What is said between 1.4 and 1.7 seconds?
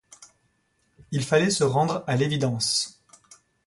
se